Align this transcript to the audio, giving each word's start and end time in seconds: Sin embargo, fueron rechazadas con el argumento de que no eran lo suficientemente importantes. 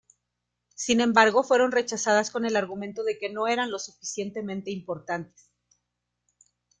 Sin 0.73 0.99
embargo, 0.99 1.43
fueron 1.43 1.71
rechazadas 1.71 2.31
con 2.31 2.43
el 2.47 2.55
argumento 2.55 3.03
de 3.03 3.19
que 3.19 3.29
no 3.29 3.47
eran 3.47 3.69
lo 3.69 3.77
suficientemente 3.77 4.71
importantes. 4.71 5.51